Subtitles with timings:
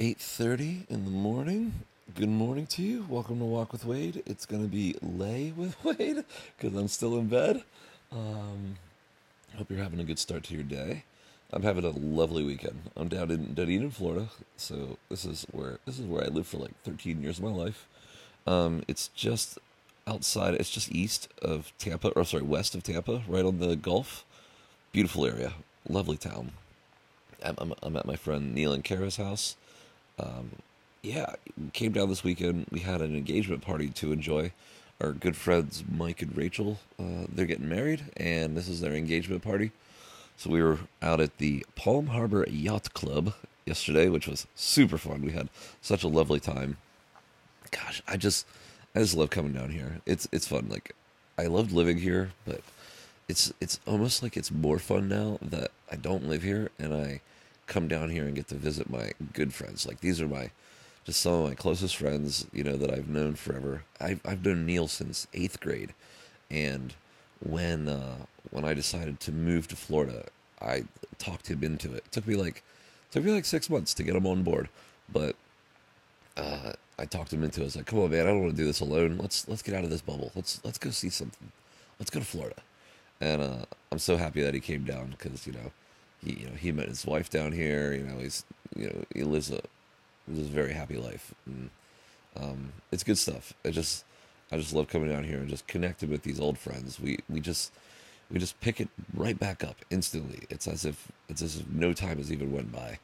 [0.00, 1.74] 8.30 in the morning.
[2.16, 3.06] Good morning to you.
[3.08, 4.22] Welcome to Walk with Wade.
[4.26, 6.24] It's going to be lay with Wade
[6.56, 7.62] because I'm still in bed.
[8.10, 8.78] Um,
[9.56, 11.04] hope you're having a good start to your day.
[11.52, 12.90] I'm having a lovely weekend.
[12.96, 16.56] I'm down in Dunedin, Florida, so this is where this is where I lived for
[16.56, 17.86] like 13 years of my life.
[18.46, 19.58] Um, it's just
[20.06, 20.54] outside.
[20.54, 24.24] It's just east of Tampa, or sorry, west of Tampa, right on the Gulf.
[24.90, 25.52] Beautiful area,
[25.88, 26.52] lovely town.
[27.44, 29.56] I'm, I'm, I'm at my friend Neil and Kara's house.
[30.18, 30.50] Um,
[31.02, 31.34] yeah,
[31.72, 32.66] came down this weekend.
[32.70, 34.52] We had an engagement party to enjoy.
[35.00, 39.42] Our good friends Mike and Rachel, uh, they're getting married, and this is their engagement
[39.42, 39.72] party.
[40.36, 43.34] So we were out at the Palm Harbor Yacht Club
[43.66, 45.22] yesterday, which was super fun.
[45.22, 45.48] We had
[45.80, 46.76] such a lovely time.
[47.70, 48.46] Gosh, I just
[48.94, 50.00] I just love coming down here.
[50.06, 50.68] It's it's fun.
[50.68, 50.94] Like
[51.38, 52.60] I loved living here, but
[53.28, 57.20] it's it's almost like it's more fun now that I don't live here and I
[57.72, 59.86] come down here and get to visit my good friends.
[59.86, 60.50] Like these are my
[61.04, 63.84] just some of my closest friends, you know, that I've known forever.
[64.00, 65.94] I've I've known Neil since eighth grade,
[66.50, 66.94] and
[67.40, 70.26] when uh, when I decided to move to Florida,
[70.60, 70.84] I
[71.18, 72.04] talked him into it.
[72.04, 72.62] it took me like
[73.10, 74.68] took me like six months to get him on board,
[75.10, 75.34] but
[76.36, 77.64] uh, I talked him into it.
[77.64, 79.16] I was like, "Come on, man, I don't want to do this alone.
[79.18, 80.30] Let's let's get out of this bubble.
[80.34, 81.50] Let's let's go see something.
[81.98, 82.56] Let's go to Florida."
[83.20, 85.72] And uh, I'm so happy that he came down because you know,
[86.24, 87.92] he you know he met his wife down here.
[87.92, 88.44] You know, he's
[88.76, 89.60] you know he lives a
[90.28, 91.34] lives a very happy life.
[91.46, 91.70] And,
[92.34, 93.52] um, it's good stuff.
[93.64, 94.04] I just
[94.50, 96.98] I just love coming down here and just connecting with these old friends.
[97.00, 97.72] We we just
[98.30, 100.46] we just pick it right back up instantly.
[100.48, 102.98] It's as if it's as if no time has even went by,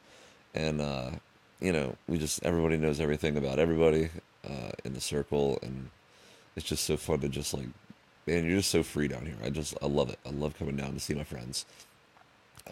[0.53, 1.11] and uh,
[1.59, 4.09] you know we just everybody knows everything about everybody
[4.47, 5.89] uh, in the circle, and
[6.55, 7.67] it's just so fun to just like
[8.25, 9.37] man, you're just so free down here.
[9.43, 10.19] I just I love it.
[10.25, 11.65] I love coming down to see my friends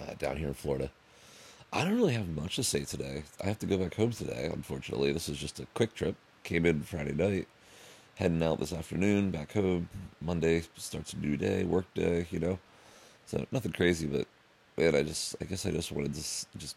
[0.01, 0.89] uh, down here in Florida.
[1.73, 3.23] I don't really have much to say today.
[3.43, 4.49] I have to go back home today.
[4.51, 6.15] Unfortunately, this is just a quick trip.
[6.43, 7.47] Came in Friday night
[8.17, 9.87] heading out this afternoon, back home.
[10.21, 12.57] Monday starts a new day, work day, you know.
[13.27, 14.25] So nothing crazy, but
[14.75, 16.21] man, I just, I guess I just wanted to
[16.57, 16.75] just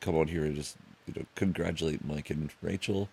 [0.00, 3.08] come on here and just, you know, congratulate Mike and Rachel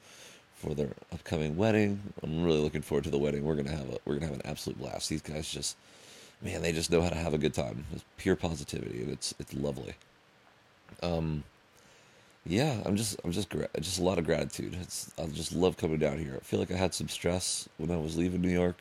[0.56, 2.02] for their upcoming wedding.
[2.22, 3.46] I'm really looking forward to the wedding.
[3.46, 5.08] We're gonna have a, we're gonna have an absolute blast.
[5.08, 5.78] These guys just,
[6.42, 7.86] man, they just know how to have a good time.
[7.94, 9.94] It's pure positivity, and it's, it's lovely.
[11.02, 11.44] Um,
[12.46, 14.76] yeah, I'm just I'm just just a lot of gratitude.
[14.82, 16.36] It's I just love coming down here.
[16.36, 18.78] I feel like I had some stress when I was leaving New York,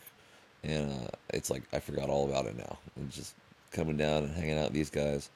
[0.63, 2.79] and uh, it's like I forgot all about it now.
[2.97, 3.35] And just
[3.73, 5.29] coming down and hanging out with these guys,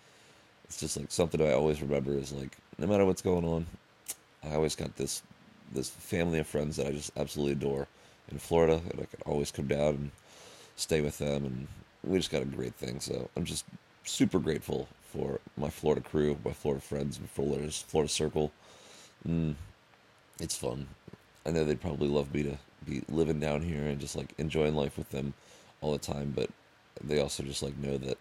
[0.64, 3.66] it's just like something I always remember is like no matter what's going on,
[4.42, 5.22] I always got this
[5.72, 7.88] this family of friends that I just absolutely adore
[8.30, 10.10] in Florida, and I can always come down and
[10.76, 11.68] stay with them, and
[12.04, 13.00] we just got a great thing.
[13.00, 13.64] So I'm just
[14.04, 18.52] super grateful for my Florida crew, my Florida friends, my Florida Florida circle.
[19.26, 19.54] Mm,
[20.40, 20.86] it's fun.
[21.44, 24.74] I know they'd probably love me to be living down here and just like enjoying
[24.74, 25.34] life with them
[25.80, 26.50] all the time, but
[27.02, 28.18] they also just like know that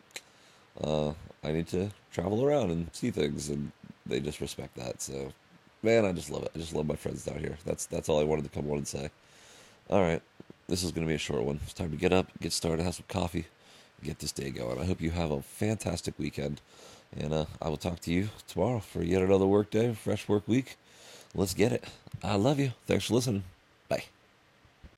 [0.83, 3.71] uh, I need to travel around and see things, and
[4.05, 5.01] they just respect that.
[5.01, 5.33] So,
[5.83, 6.51] man, I just love it.
[6.55, 7.57] I just love my friends down here.
[7.65, 9.09] That's that's all I wanted to come on and say.
[9.89, 10.21] All right,
[10.67, 11.59] this is to be a short one.
[11.63, 13.45] It's time to get up, get started, have some coffee
[14.03, 14.79] get this day going.
[14.79, 16.61] I hope you have a fantastic weekend.
[17.17, 20.47] And uh, I will talk to you tomorrow for yet another work day, fresh work
[20.47, 20.77] week.
[21.35, 21.83] Let's get it.
[22.23, 22.71] I love you.
[22.87, 23.43] Thanks for listening.